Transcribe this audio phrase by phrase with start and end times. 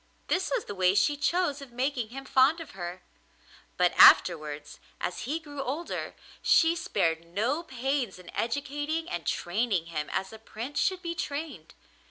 [0.29, 3.03] This was the way she chose of making him fond of her;
[3.77, 10.09] but afterwards, as he grew older, she spared no pains in educating and training him
[10.11, 11.75] as a prince should be trained.